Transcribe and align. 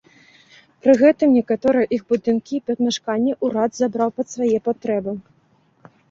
Пры 0.83 0.93
гэтым, 1.01 1.33
некаторыя 1.39 1.89
іх 1.97 2.01
будынкі 2.13 2.53
і 2.59 2.61
памяшканні 2.69 3.35
ўрад 3.47 3.71
забраў 3.81 4.09
пад 4.21 4.27
свае 4.37 4.57
патрэбы. 4.69 5.13